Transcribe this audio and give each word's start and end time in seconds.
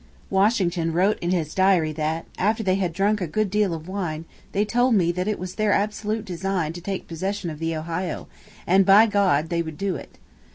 Washington 0.31 0.93
wrote 0.93 1.19
in 1.19 1.29
his 1.29 1.53
diary 1.53 1.91
that, 1.93 2.25
after 2.39 2.63
they 2.63 2.73
had 2.73 2.91
drunk 2.91 3.21
a 3.21 3.27
good 3.27 3.51
deal 3.51 3.71
of 3.71 3.87
wine, 3.87 4.25
'they 4.51 4.65
told 4.65 4.95
me 4.95 5.11
that 5.11 5.27
it 5.27 5.37
was 5.37 5.53
their 5.53 5.71
absolute 5.73 6.25
design 6.25 6.73
to 6.73 6.81
take 6.81 7.07
possession 7.07 7.51
of 7.51 7.59
the 7.59 7.75
Ohio, 7.75 8.27
and 8.65 8.83
by 8.83 9.05
God 9.05 9.49
they 9.49 9.61
would 9.61 9.77
do 9.77 9.95
it.' 9.95 10.17